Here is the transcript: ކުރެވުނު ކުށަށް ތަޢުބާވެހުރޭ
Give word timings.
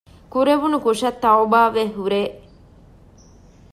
ކުރެވުނު 0.33 0.77
ކުށަށް 0.83 1.19
ތަޢުބާވެހުރޭ 1.23 2.21